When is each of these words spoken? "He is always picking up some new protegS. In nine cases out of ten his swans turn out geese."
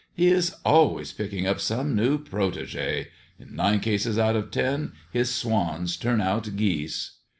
"He 0.15 0.29
is 0.29 0.55
always 0.65 1.13
picking 1.13 1.45
up 1.45 1.59
some 1.59 1.95
new 1.95 2.17
protegS. 2.17 3.05
In 3.37 3.55
nine 3.55 3.79
cases 3.81 4.17
out 4.17 4.35
of 4.35 4.49
ten 4.49 4.93
his 5.11 5.31
swans 5.31 5.95
turn 5.95 6.19
out 6.19 6.55
geese." 6.55 7.17